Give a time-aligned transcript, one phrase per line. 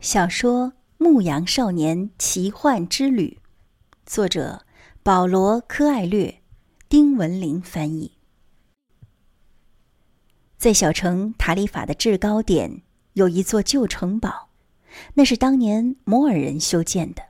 [0.00, 3.40] 小说《牧羊少年奇幻之旅》，
[4.06, 4.64] 作者
[5.02, 6.40] 保罗·科艾略，
[6.88, 8.12] 丁文林翻译。
[10.56, 12.82] 在小城塔里法的制高点，
[13.14, 14.50] 有一座旧城堡，
[15.14, 17.20] 那是当年摩尔人修建的。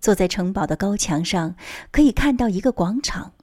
[0.00, 1.54] 坐在城堡的高墙上，
[1.92, 3.34] 可以看到一个广场，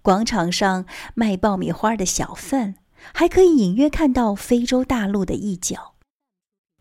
[0.00, 2.76] 广场上卖爆米花的小贩，
[3.12, 5.91] 还可以隐约看到非洲大陆的一角。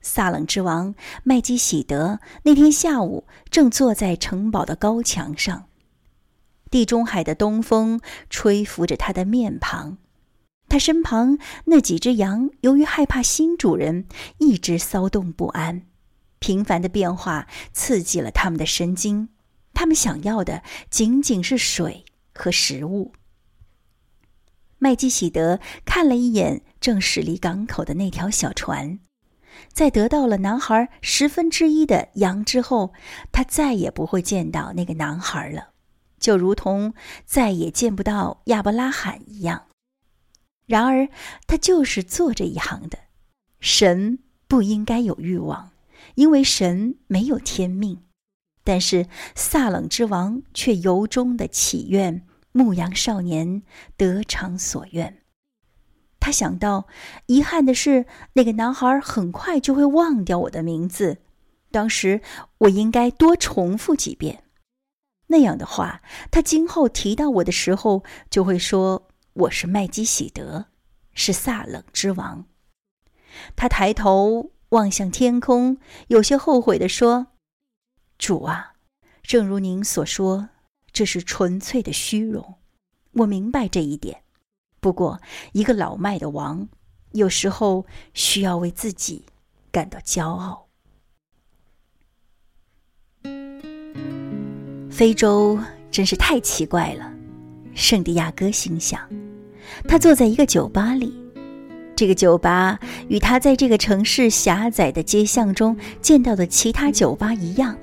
[0.02, 5.68] 萨冷之王麦基喜德那天下午正坐在城堡的高墙上，
[6.70, 9.98] 地中海的东风吹拂着他的面庞，
[10.68, 14.08] 他身旁那几只羊由于害怕新主人，
[14.40, 15.84] 一直骚动不安，
[16.40, 19.30] 频繁的变化刺激了他们的神经，
[19.74, 23.14] 他们想要的仅仅是水和食物。
[24.80, 29.00] 麦基喜德看了一眼正驶离港口的那条小船。
[29.74, 32.94] 在得到了男孩十分之一的羊之后，
[33.32, 35.70] 他再也不会见到那个男孩了，
[36.20, 36.94] 就如同
[37.26, 39.68] 再也见不到亚伯拉罕一样。
[40.66, 41.10] 然而，
[41.48, 42.98] 他就是做这一行的。
[43.60, 45.72] 神不应该有欲望，
[46.16, 48.04] 因为神没有天命。
[48.64, 53.64] 但是萨冷之王却由衷的祈愿牧羊少年
[53.98, 55.21] 得偿所愿。
[56.22, 56.88] 他想到，
[57.26, 61.18] 遗憾的是，那个男孩很快就会忘掉我的名字。
[61.72, 62.22] 当时
[62.60, 64.44] 我应该多重复几遍，
[65.28, 70.68] 那样的话，他今后提到我的时候，就会说我是麦基喜德，
[71.14, 72.46] 是萨冷之王。
[73.56, 77.28] 他抬头望向天空，有些后悔地说
[78.20, 78.74] ：“主啊，
[79.24, 80.50] 正如您所说，
[80.92, 82.60] 这是纯粹的虚荣。
[83.14, 84.22] 我明白这一点。”
[84.82, 86.68] 不过，一个老迈的王，
[87.12, 89.24] 有时候需要为自己
[89.72, 90.66] 感到骄傲。
[94.90, 95.60] 非洲
[95.92, 97.14] 真是太奇怪了，
[97.76, 99.00] 圣地亚哥心想。
[99.88, 101.14] 他坐在一个酒吧里，
[101.96, 107.78] 这个酒吧与他在这个城市狭窄的街巷中见到的其他酒吧一样，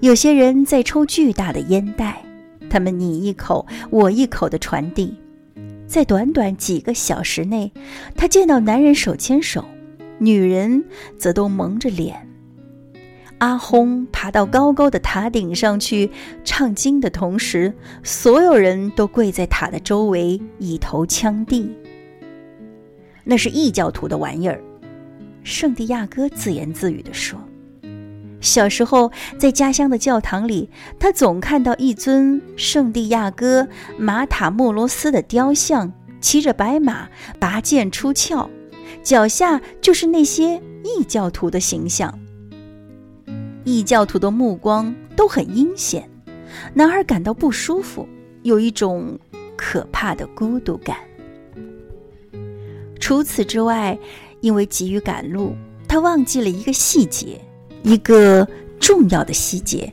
[0.00, 2.24] 有些人在抽巨大的烟袋，
[2.70, 5.14] 他们你一口我一口的传递。
[5.86, 7.72] 在短短几个小时内，
[8.16, 9.64] 他见到男人手牵手，
[10.18, 10.84] 女人
[11.16, 12.28] 则都蒙着脸。
[13.38, 16.10] 阿轰爬到高高的塔顶上去
[16.42, 21.70] 唱经的同时，所有人都跪在塔的周围，以头枪地。
[23.24, 24.60] 那是异教徒的玩意儿，
[25.42, 27.38] 圣地亚哥自言自语地说。
[28.40, 33.66] 小时候在家乡的教堂里，他总看到一尊圣地亚哥
[33.98, 37.08] 马塔莫罗斯的雕像，骑着白马，
[37.40, 38.48] 拔剑出鞘，
[39.02, 42.16] 脚下就是那些异教徒的形象。
[43.64, 46.08] 异教徒的目光都很阴险，
[46.72, 48.06] 男孩感到不舒服，
[48.42, 49.18] 有一种
[49.56, 50.96] 可怕的孤独感。
[53.00, 53.98] 除此之外，
[54.40, 55.56] 因为急于赶路，
[55.88, 57.40] 他忘记了一个细节。
[57.86, 58.44] 一个
[58.80, 59.92] 重要的细节，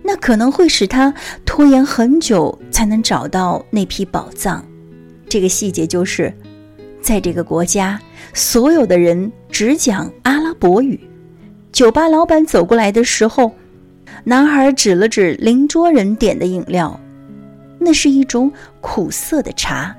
[0.00, 1.12] 那可能会使他
[1.44, 4.64] 拖延很久才能找到那批宝藏。
[5.28, 6.32] 这个细节就是，
[7.00, 8.00] 在这个国家，
[8.32, 11.00] 所有的人只讲阿拉伯语。
[11.72, 13.50] 酒吧老板走过来的时候，
[14.22, 17.00] 男孩指了指邻桌人点的饮料，
[17.80, 19.92] 那是一种苦涩的茶，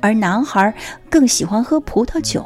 [0.00, 0.74] 而男孩
[1.08, 2.44] 更喜欢喝葡萄酒。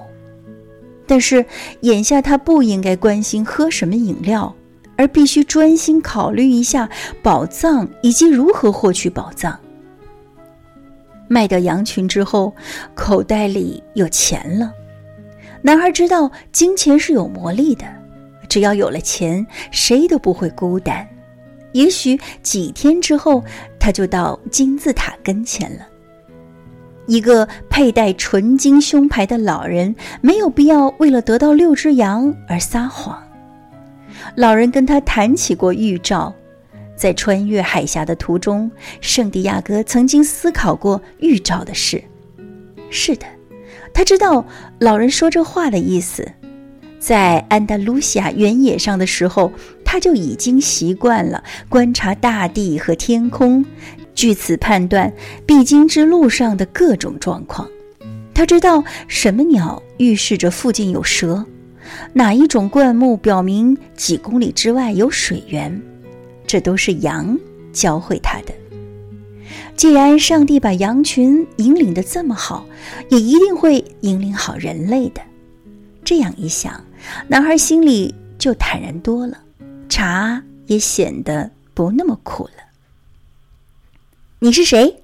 [1.09, 1.45] 但是
[1.81, 4.55] 眼下他不应该关心喝什么饮料，
[4.97, 6.89] 而必须专心考虑一下
[7.23, 9.59] 宝藏以及如何获取宝藏。
[11.27, 12.55] 卖掉羊群之后，
[12.95, 14.73] 口袋里有钱了。
[15.63, 17.85] 男孩知道金钱是有魔力的，
[18.49, 21.07] 只要有了钱，谁都不会孤单。
[21.73, 23.43] 也许几天之后，
[23.79, 25.87] 他就到金字塔跟前了。
[27.09, 33.19] 一个佩戴纯金胸牌的老人没有必要为了得到六只羊而撒谎。
[34.37, 36.33] 老人跟他谈起过预兆，
[36.95, 38.71] 在穿越海峡的途中，
[39.01, 42.05] 圣地亚哥曾经思考过预兆的事。
[42.91, 43.27] 是的，
[43.95, 44.45] 他知道
[44.79, 46.31] 老人说这话的意思。
[46.99, 49.53] 在安达卢西亚原野上的时候，
[49.85, 53.65] 他就已经习惯了观察大地和天空。
[54.19, 55.13] 据此判断
[55.47, 57.69] 必经之路上的各种状况，
[58.35, 61.47] 他知道什么鸟预示着附近有蛇，
[62.15, 65.81] 哪一种灌木表明几公里之外有水源，
[66.49, 67.39] 这都是羊
[67.73, 68.53] 教会他的。
[69.77, 72.67] 既然上帝把羊群引领的这么好，
[73.11, 75.21] 也一定会引领好人类的。
[76.03, 76.85] 这样一想，
[77.29, 79.39] 男孩心里就坦然多了，
[79.89, 82.65] 茶也显得不那么苦了。
[84.41, 85.03] 你是谁？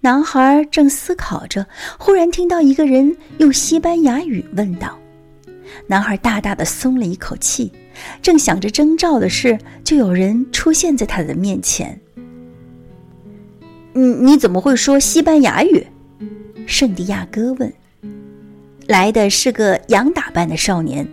[0.00, 1.66] 男孩正思考着，
[1.98, 4.98] 忽然听到一个人用西班牙语问道。
[5.86, 7.72] 男孩大大的松了一口气，
[8.20, 11.98] 正想着征兆的事，就有人出现在他的面前。
[13.94, 15.86] “你你怎么会说西班牙语？”
[16.68, 17.72] 圣地亚哥问。
[18.86, 21.08] 来的是个洋打扮的少年，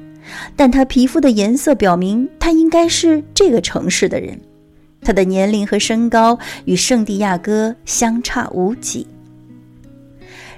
[0.57, 4.37] 但他皮肤的颜色表明他应该是这个城市的人。
[5.01, 9.07] 他的年龄和身高与圣地亚哥相差无几。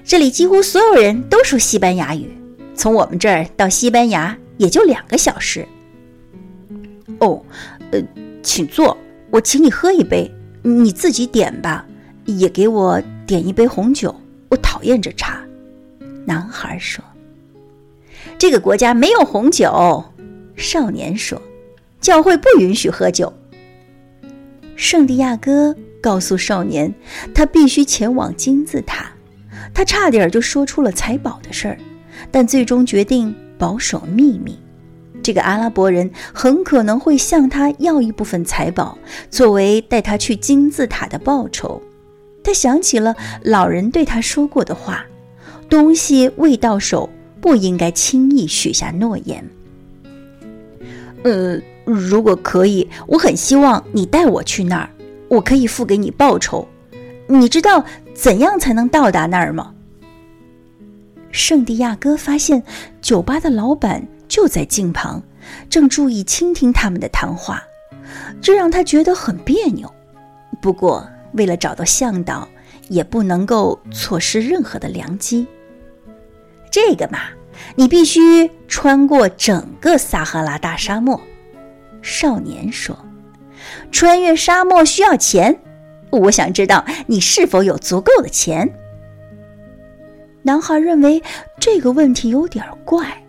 [0.04, 2.30] 这里几乎所有人都说西班牙语。
[2.75, 5.66] 从我们这儿到西班牙也就两个小时。
[7.19, 7.42] 哦，
[7.92, 8.01] 呃，
[8.42, 8.98] 请坐，
[9.30, 10.30] 我请你喝一杯，
[10.63, 11.86] 你自己点吧，
[12.25, 14.13] 也给我点一杯红酒。
[14.50, 15.39] 我讨厌这茶。
[16.25, 17.04] 男孩说
[18.38, 20.04] ：“这个国家没有红酒。”
[20.57, 21.42] 少年说
[22.01, 23.31] ：“教会不允许喝酒。”
[24.75, 26.94] 圣地亚哥告诉少年，
[27.34, 29.12] 他必须前往金字塔。
[29.74, 31.78] 他差点就说出了财宝的事儿。
[32.31, 34.58] 但最终决定保守秘密。
[35.22, 38.98] 这个阿拉伯人很可能会向他要一部分财宝，
[39.30, 41.81] 作为带他去金字塔的报酬。
[42.44, 45.06] 他想起了老人对他说过的话
[45.70, 47.10] ：“东西未到手，
[47.42, 49.44] 不应该轻易许下诺言。”
[51.24, 54.90] 呃，如果可以，我很希望你带我去那儿，
[55.28, 56.68] 我可以付给你报酬。
[57.28, 57.84] 你知道
[58.14, 59.74] 怎样才能到达那儿吗？
[61.32, 62.64] 圣地亚哥发现
[63.02, 65.24] 酒吧的老板就在镜旁，
[65.70, 67.64] 正注意倾听他们的谈话，
[68.40, 69.92] 这让他觉得很别扭。
[70.62, 72.48] 不过，为了找到向导，
[72.88, 75.48] 也不能够错失任何的良机。
[76.72, 77.20] 这个嘛，
[77.76, 81.20] 你必须穿过整个撒哈拉大沙漠。
[82.04, 82.96] 少年说
[83.92, 85.58] ：“穿越沙漠需要钱，
[86.12, 88.72] 我想知道你是否有足够的钱。”
[90.44, 91.24] 男孩认为
[91.60, 93.24] 这个问题有点怪，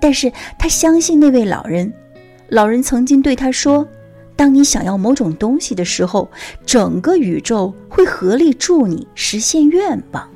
[0.00, 1.92] 但是他相信那位老人。
[2.48, 3.86] 老人曾经对他说
[4.36, 6.30] ：“当你想要某种东西的时候，
[6.64, 10.28] 整个宇宙会合力助你实现愿望。”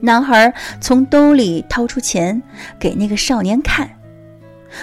[0.00, 2.42] 男孩从兜里掏出钱
[2.78, 3.88] 给那个少年看，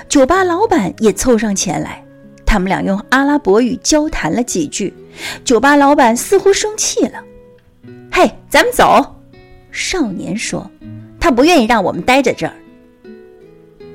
[0.08, 2.04] 酒吧老板也凑上前来，
[2.46, 4.94] 他们俩用阿拉伯语交谈了几句。
[5.44, 7.24] 酒吧老板似乎生气了
[8.12, 9.16] ：“嘿，咱们走。”
[9.72, 10.70] 少年说
[11.20, 12.54] ：“他不愿意让我们待在这儿。”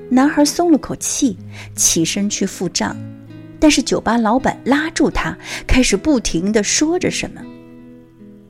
[0.09, 1.37] 男孩松了口气，
[1.75, 2.97] 起身去付账，
[3.59, 7.41] 但是酒吧老板拉住他，开始不停的说着什么。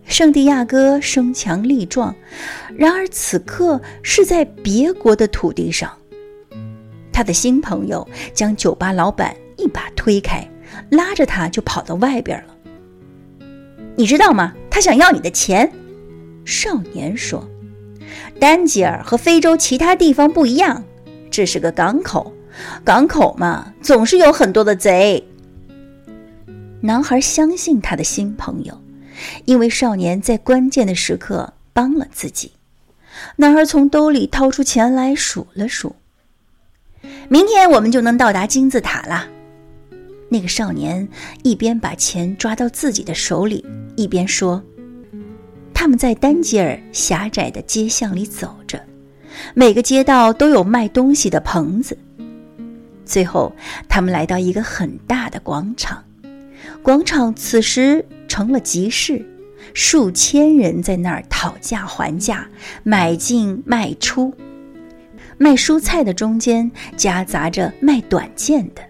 [0.05, 2.15] 圣地亚哥身强力壮，
[2.77, 5.91] 然而此刻是在别国的土地上。
[7.17, 10.47] 他的新朋友将酒吧老板一把推开，
[10.91, 12.55] 拉着他就跑到外边了。
[13.97, 14.53] 你知道吗？
[14.71, 15.73] 他想要你的钱。
[16.45, 17.49] 少年说
[18.39, 20.85] ：“丹吉尔和非洲其他地方不一样，
[21.31, 22.35] 这是个港口，
[22.85, 25.27] 港口嘛，总是有很多的贼。”
[26.83, 28.79] 男孩相信他的新朋友，
[29.47, 32.53] 因为少年在关键的时刻帮了自己。
[33.37, 35.97] 男孩从兜里掏出钱来数了数
[37.29, 39.27] ：“明天我们就能到达金字塔了。”
[40.29, 41.09] 那个少年
[41.43, 43.65] 一边把钱抓到自己的手里，
[43.97, 44.63] 一边说。
[45.73, 48.81] 他们在丹吉尔狭窄的街巷里走着，
[49.55, 51.97] 每个街道都有卖东西的棚子。
[53.05, 53.55] 最后，
[53.89, 56.03] 他们来到一个很大的广场，
[56.83, 59.25] 广场此时成了集市，
[59.75, 62.49] 数千人在那儿讨价还价，
[62.83, 64.35] 买进卖出。
[65.39, 68.83] 卖蔬菜的中间夹杂着卖短剑的，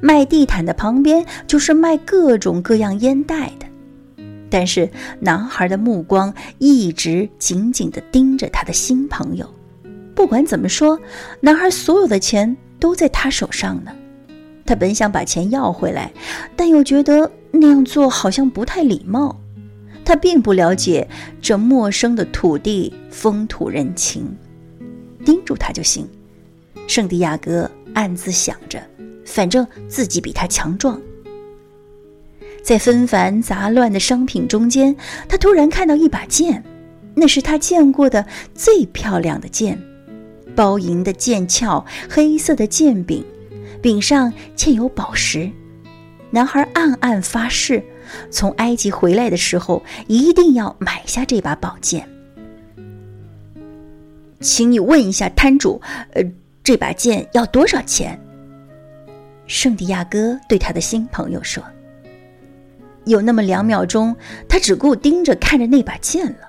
[0.00, 3.66] 卖地毯的旁边就是卖各种各样烟袋的。
[4.48, 9.48] 但是男孩的目光一直紧紧地盯着他的新朋友。
[10.14, 10.98] 不管怎么说，
[11.40, 13.92] 男孩所有的钱都在他手上呢。
[14.66, 16.12] 他本想把钱要回来，
[16.54, 19.40] 但又觉得那样做好像不太礼貌。
[20.04, 21.08] 他并不了解
[21.40, 24.36] 这陌生的土地风土人情，
[25.30, 26.08] 盯住他就行。
[26.88, 28.82] 圣地亚哥暗自想着，
[29.24, 31.00] 反正自己比他强壮。
[32.64, 34.96] 在纷繁杂乱的商品中间，
[35.28, 36.64] 他突然看到一把剑，
[37.14, 39.80] 那是他见过的最漂亮的剑，
[40.56, 43.24] 包银的剑鞘，黑色的剑柄，
[43.80, 45.48] 柄上嵌有宝石。
[46.32, 47.80] 男孩暗暗发誓，
[48.32, 52.04] 从埃及回来的时候一定要买下这把宝剑。
[54.40, 55.80] 请你问一下摊主，
[56.14, 56.22] 呃，
[56.64, 58.18] 这把剑要多少钱？”
[59.46, 61.62] 圣地亚哥对他的新朋友说
[63.04, 64.14] ：“有那么两秒钟，
[64.48, 66.48] 他只顾盯着看着那把剑了，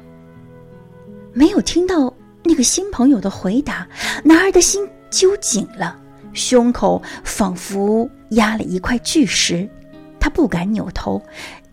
[1.34, 3.88] 没有听到那个新朋友的回答。
[4.24, 6.00] 男儿的心揪紧了，
[6.34, 9.68] 胸口仿佛压了一块巨石，
[10.20, 11.20] 他不敢扭头，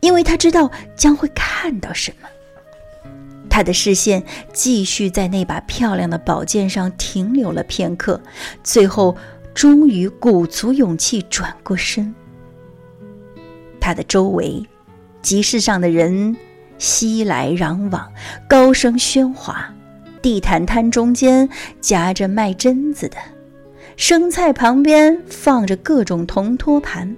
[0.01, 2.29] 因为他知道将会看到什么。
[3.59, 4.23] 他的视线
[4.53, 8.21] 继续在那把漂亮的宝剑上停留了片刻，
[8.63, 9.17] 最后。”
[9.55, 12.15] 终于鼓足勇气转过身。
[13.81, 14.65] 他的周围，
[15.21, 16.37] 集市上的人
[16.79, 18.13] 熙来攘往，
[18.49, 19.75] 高声喧哗。
[20.23, 21.49] 地毯摊中间
[21.81, 23.17] 夹着卖榛子的，
[23.97, 27.17] 生菜旁边放着各种铜托盘。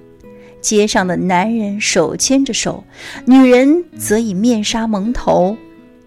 [0.63, 2.85] 街上的男人手牵着手，
[3.27, 5.59] 女人则以面纱蒙头。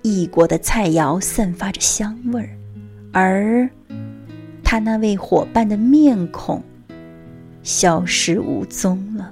[0.04, 2.50] 异国的菜肴散发着香味儿，
[3.12, 3.68] 而。
[4.66, 6.64] 他那位伙伴的面孔
[7.62, 9.32] 消失无踪了。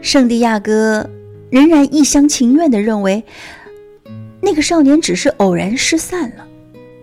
[0.00, 1.10] 圣地亚哥
[1.50, 3.24] 仍然一厢情愿的认为，
[4.40, 6.46] 那个少年只是偶然失散了。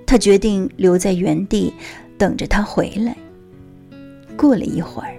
[0.06, 1.74] 他决定留在原地，
[2.18, 3.18] 等着他回来。
[4.38, 5.14] 过了一会儿，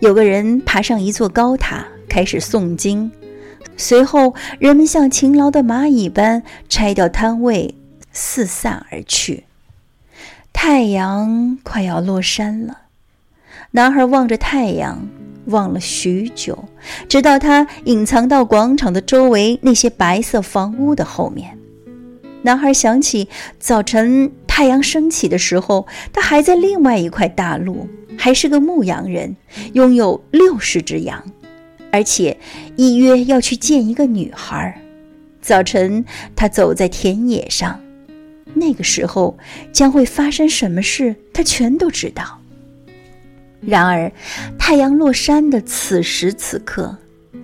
[0.00, 3.08] 有个人爬上一座高塔，开始诵经。
[3.76, 7.74] 随后，人们像勤劳的蚂蚁般拆掉摊位，
[8.12, 9.44] 四散而去。
[10.52, 12.82] 太阳快要落山了，
[13.70, 15.08] 男孩望着太阳，
[15.46, 16.66] 望了许久，
[17.08, 21.56] 直到他隐藏到广场的周围那些白色房屋的后面。
[22.42, 27.88] 男孩想起早晨太阳升起的时候，他还在另外一块大陆，
[28.18, 29.36] 还是个牧羊人，
[29.72, 31.22] 拥有六十只羊，
[31.92, 32.36] 而且
[32.76, 34.80] 依约要去见一个女孩。
[35.40, 36.04] 早晨，
[36.36, 37.80] 他走在田野上。
[38.52, 39.38] 那个时候
[39.72, 42.38] 将会发生什么事，他全都知道。
[43.60, 44.10] 然而，
[44.58, 46.96] 太阳落山的此时此刻，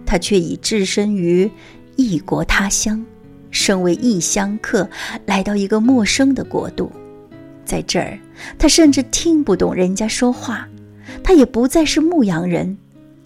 [0.05, 1.51] 他却已置身于
[1.97, 3.05] 异国他乡，
[3.51, 4.89] 身为异乡客
[5.27, 6.91] 来到一个陌生的国度。
[7.65, 8.19] 在这儿，
[8.59, 10.69] 他甚至听不懂人家说话。
[11.23, 12.77] 他也不再是牧羊人，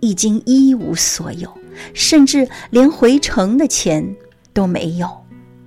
[0.01, 1.53] 已经一无所有，
[1.95, 4.17] 甚至连回城的钱
[4.53, 5.09] 都没有，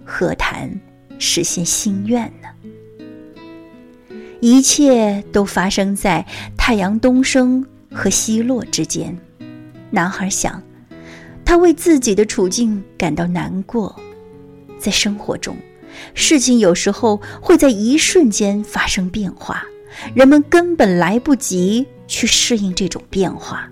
[0.04, 0.80] 何谈？
[1.20, 2.50] 实现心愿呢？
[4.42, 6.26] 一切都发生在
[6.58, 9.18] 太阳东升和西落之间。
[9.90, 10.62] 男孩想，
[11.46, 13.96] 他为自己的处境感到难过。
[14.78, 15.56] 在生活中，
[16.14, 19.64] 事情有时候会在一瞬间发生变化，
[20.14, 23.70] 人们根本来不及去适应这种变化。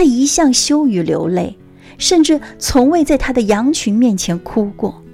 [0.00, 1.58] 他一向羞于流泪，
[1.98, 5.04] 甚至从未在他的羊群面前哭过。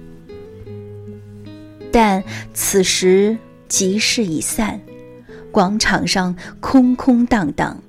[1.91, 4.79] 但此时集市已散，
[5.51, 7.83] 广场上空空荡荡，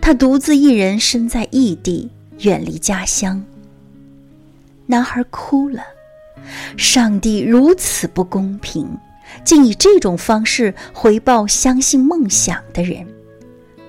[0.00, 3.44] 他独自一人身在异地，远离家乡。
[4.86, 5.82] 男孩哭了，
[6.78, 8.88] 上帝如此不公平，
[9.44, 13.06] 竟以这种方式回报相信梦想的人。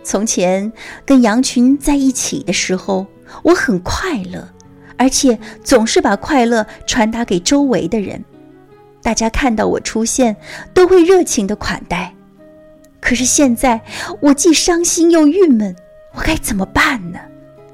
[0.04, 0.72] 从前
[1.06, 3.06] 跟羊群在一起的时候，
[3.44, 4.48] 我很快乐，
[4.98, 8.24] 而且总是把快乐传达给周围的人。
[9.02, 10.36] 大家看到我出现，
[10.74, 12.14] 都会热情的款待。
[13.00, 13.82] 可是现在，
[14.20, 15.76] 我既伤心又郁闷，
[16.16, 17.20] 我该怎么办呢？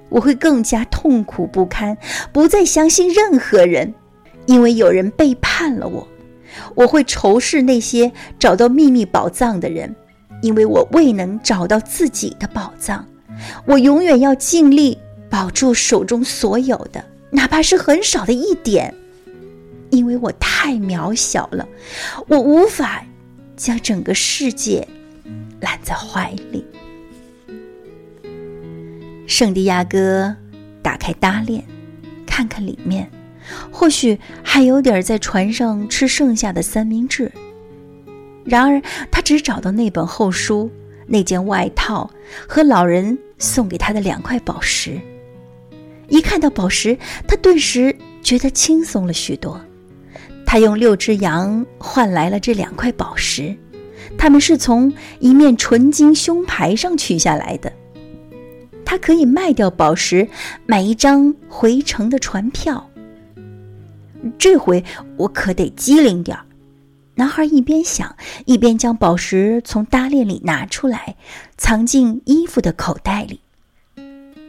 [0.09, 1.97] 我会更加痛苦不堪，
[2.31, 3.93] 不再相信任何人，
[4.45, 6.07] 因为有人背叛了我。
[6.75, 9.95] 我会仇视那些找到秘密宝藏的人，
[10.41, 13.05] 因为我未能找到自己的宝藏。
[13.65, 14.97] 我永远要尽力
[15.29, 18.93] 保住手中所有的，哪怕是很少的一点。
[19.91, 21.67] 因为我太渺小了，
[22.27, 23.03] 我无法
[23.55, 24.85] 将整个世界
[25.61, 26.65] 揽在怀里。
[29.27, 30.35] 圣地亚哥
[30.81, 31.63] 打开搭链，
[32.25, 33.09] 看看里面，
[33.71, 37.31] 或许还有点在船上吃剩下的三明治。
[38.45, 40.71] 然而，他只找到那本厚书、
[41.07, 42.09] 那件外套
[42.47, 45.01] 和老人送给他的两块宝石。
[46.07, 46.95] 一看到宝石，
[47.27, 49.59] 他顿时觉得轻松了许多。
[50.45, 53.57] 他用六只羊换来了这两块宝石，
[54.15, 57.73] 他们是从一面纯金胸牌上取下来的。
[58.85, 60.27] 他可以卖掉宝石，
[60.67, 62.87] 买一张回城的船票。
[64.37, 64.83] 这回
[65.17, 66.44] 我可得机灵点儿。
[67.17, 71.15] 男孩一边想，一边将宝石从搭链里拿出来，
[71.57, 73.39] 藏进衣服的口袋里。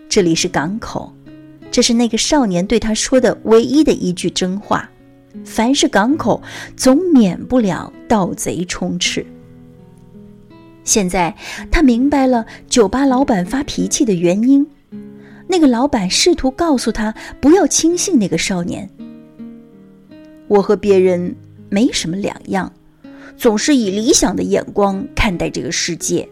[0.08, 1.12] 这里是港口，
[1.70, 4.90] 这是那个少年对他说的唯一的一句真话。
[5.44, 6.42] 凡是港口，
[6.76, 9.24] 总免不了盗贼充斥。
[10.82, 11.36] 现在
[11.70, 14.66] 他明白了酒吧老板发脾气的原因。
[15.46, 18.90] 那个老板试图告诉他不要轻信那个少年。
[20.48, 21.36] 我和别人
[21.68, 22.72] 没什么两样，
[23.36, 26.28] 总是以理想的眼光看待这个世界，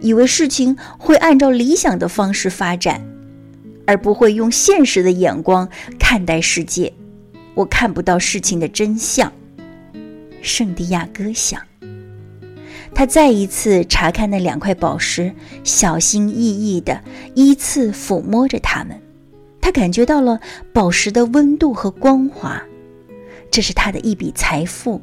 [0.00, 3.04] 以为事情会按照理想的方式发展，
[3.86, 6.92] 而不会用现实的眼光看待世界。
[7.54, 9.32] 我看不到事情的真相。
[10.42, 11.60] 圣地亚哥想。
[12.94, 15.32] 他再一次查看那两块宝石，
[15.64, 17.02] 小心翼翼地
[17.34, 19.00] 依次抚摸着它们。
[19.60, 20.38] 他感觉到了
[20.72, 22.62] 宝石的温度和光滑，
[23.54, 25.00] 这是他的一笔财富。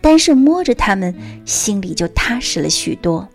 [0.00, 1.12] 单是摸着它们，
[1.44, 3.28] 心里就踏实了许多。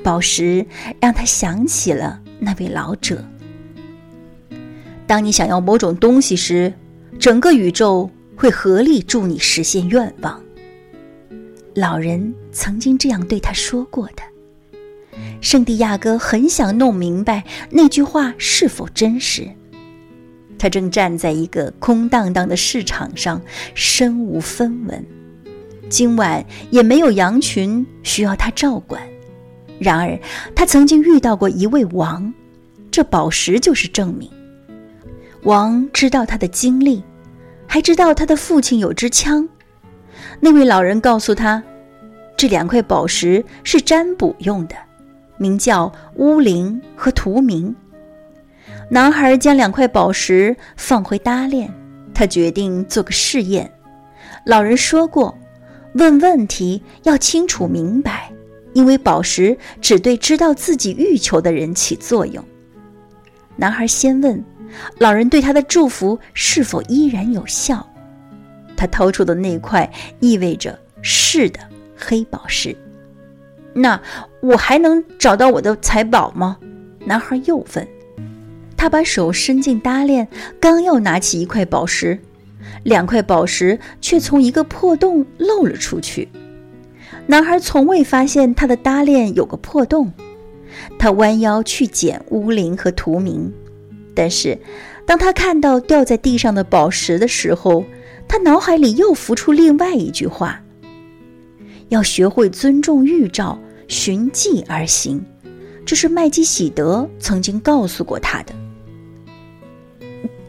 [0.00, 0.64] 宝石
[1.00, 3.26] 让他想起了那位老者。
[5.08, 6.72] 当你想要某种东西时，
[7.18, 10.40] 整个宇宙会合力助你实现愿望。
[11.74, 15.18] 老人曾经这样对他说过的。
[15.40, 19.50] 圣地亚哥很想弄明白那句话是否真实。
[20.64, 23.38] 他正站在一个空荡荡的市场上，
[23.74, 25.04] 身无分文，
[25.90, 29.02] 今晚也没有羊群需要他照管。
[29.78, 30.18] 然而，
[30.56, 32.32] 他曾经遇到过一位王，
[32.90, 34.30] 这宝石就是证明。
[35.42, 37.02] 王知道他的经历，
[37.66, 39.46] 还知道他的父亲有支枪。
[40.40, 41.62] 那位老人告诉他，
[42.38, 44.74] 这两块宝石是占卜用的，
[45.36, 47.76] 名叫巫灵和图明。
[48.90, 51.72] 男孩将两块宝石放回搭链，
[52.14, 53.70] 他决定做个试验。
[54.44, 55.36] 老人说过，
[55.94, 58.30] 问问题要清楚明白，
[58.74, 62.44] 因为宝石只对知道自己欲求的人起作用。
[63.56, 64.44] 男孩先问，
[64.98, 67.88] 老人对他的祝福是否依然有效。
[68.76, 71.60] 他掏出的那块意味着是的
[71.96, 72.76] 黑宝石。
[73.72, 74.00] 那
[74.40, 76.58] 我还能找到我的财宝吗？
[77.06, 77.88] 男孩又问。
[78.84, 80.28] 他把手伸进搭链，
[80.60, 82.18] 刚要拿起一块宝石，
[82.82, 86.28] 两块宝石却从一个破洞漏了出去。
[87.26, 90.12] 男孩从未发现他的搭链有个破洞。
[90.98, 93.50] 他弯腰去捡乌灵和图明，
[94.14, 94.58] 但是
[95.06, 97.86] 当他看到掉在地上的宝石的时候，
[98.28, 100.60] 他脑海里又浮出另外一句话：
[101.88, 105.24] 要学会尊重预兆，循迹而行。
[105.86, 108.54] 这是麦基喜德曾经告诉过他的。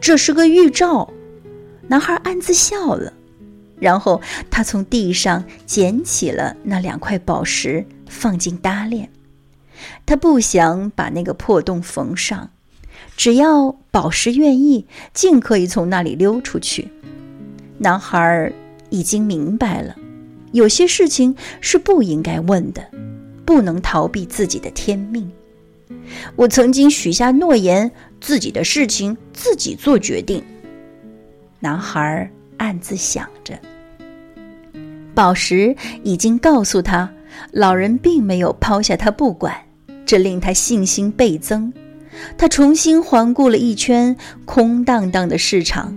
[0.00, 1.12] 这是个预兆，
[1.88, 3.12] 男孩暗自笑了，
[3.78, 9.10] 然后他从地上捡起了那两块宝石，放进搭链。
[10.06, 12.50] 他不想把那个破洞缝上，
[13.16, 16.88] 只要宝石愿意，尽可以从那里溜出去。
[17.78, 18.52] 男孩
[18.88, 19.96] 已经明白了，
[20.52, 22.82] 有些事情是不应该问的，
[23.44, 25.30] 不能逃避自己的天命。
[26.36, 30.42] 我曾经许下诺言，自己的事情自己做决定。
[31.60, 33.58] 男孩暗自想着。
[35.14, 37.10] 宝石已经告诉他，
[37.52, 39.54] 老人并没有抛下他不管，
[40.04, 41.72] 这令他信心倍增。
[42.36, 45.96] 他重新环顾了一圈空荡荡的市场。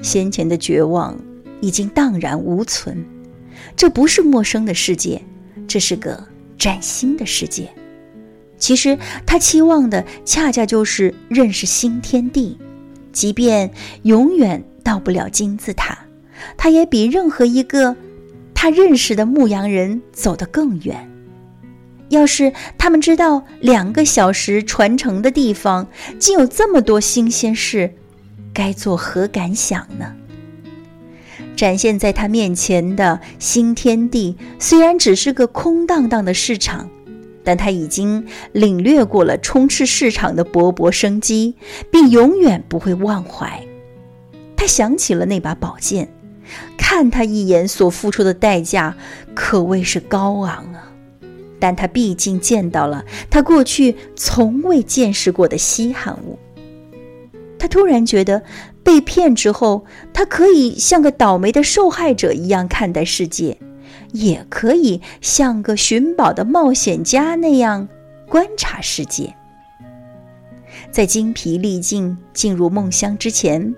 [0.00, 1.16] 先前的绝望
[1.60, 3.04] 已经荡然无存，
[3.76, 5.20] 这不是陌生的世界，
[5.66, 6.24] 这是个
[6.56, 7.68] 崭新的世界。
[8.58, 12.58] 其实他期望的恰恰就是认识新天地，
[13.12, 13.70] 即便
[14.02, 15.98] 永远到不了金字塔，
[16.56, 17.96] 他也比任何一个
[18.54, 21.08] 他认识的牧羊人走得更远。
[22.08, 25.86] 要是他们知道两个小时传承的地方
[26.18, 27.92] 竟有这么多新鲜事，
[28.54, 30.14] 该作何感想呢？
[31.54, 36.88] 展现在他面前的新天地，虽然只是个空荡荡的市场，
[37.48, 41.54] 但他已经领略过了充斥市场的勃勃生机，
[41.90, 43.66] 并永远不会忘怀。
[44.54, 46.10] 他想起了那把宝剑，
[46.76, 48.94] 看他一眼所付出的代价
[49.34, 50.92] 可谓是高昂啊！
[51.58, 56.38] 但他毕竟见到了他过去从未见识过的稀罕物。
[57.58, 58.42] 他突然觉得，
[58.84, 63.56] 被骗之后，他可以像个倒霉的受害者一样看待世界，
[64.12, 67.86] 也可以像个寻宝的冒险家那样
[68.28, 69.34] 观察世界。
[70.90, 73.74] 在精疲力尽进入梦乡之前，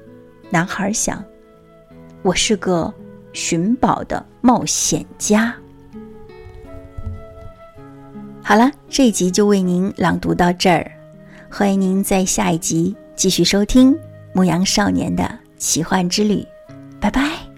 [0.51, 1.23] 男孩想
[2.23, 2.93] ：“我是个
[3.33, 5.55] 寻宝的冒险家。”
[8.43, 10.91] 好了，这一集就为您朗读到这儿，
[11.49, 12.97] 欢迎您在下一集。
[13.15, 13.95] 继续收听
[14.33, 16.37] 《牧羊少年的奇幻之旅》，
[16.99, 17.50] 拜拜。